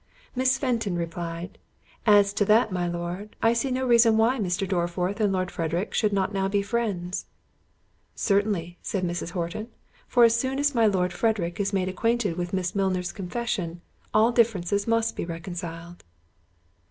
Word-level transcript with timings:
Miss 0.35 0.57
Fenton 0.57 0.95
replied, 0.97 1.59
"As 2.07 2.33
to 2.33 2.45
that, 2.45 2.71
my 2.71 2.87
Lord, 2.87 3.35
I 3.43 3.53
see 3.53 3.69
no 3.69 3.85
reason 3.85 4.17
why 4.17 4.39
Mr. 4.39 4.67
Dorriforth 4.67 5.19
and 5.19 5.31
Lord 5.31 5.51
Frederick 5.51 5.93
should 5.93 6.11
not 6.11 6.33
now 6.33 6.47
be 6.47 6.63
friends." 6.63 7.27
"Certainly," 8.15 8.79
said 8.81 9.03
Mrs. 9.03 9.29
Horton; 9.33 9.67
"for 10.07 10.23
as 10.23 10.35
soon 10.35 10.57
as 10.57 10.73
my 10.73 10.87
Lord 10.87 11.13
Frederick 11.13 11.59
is 11.59 11.71
made 11.71 11.87
acquainted 11.87 12.35
with 12.35 12.51
Miss 12.51 12.73
Milner's 12.73 13.11
confession, 13.11 13.79
all 14.11 14.31
differences 14.31 14.87
must 14.87 15.15
be 15.15 15.23
reconciled." 15.23 16.03